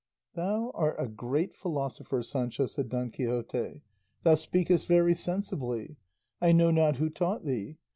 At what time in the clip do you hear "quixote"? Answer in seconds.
3.11-3.83